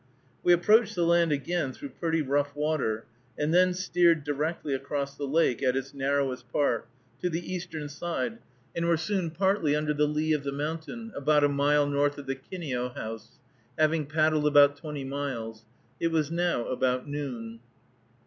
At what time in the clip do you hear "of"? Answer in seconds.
10.33-10.43, 12.17-12.25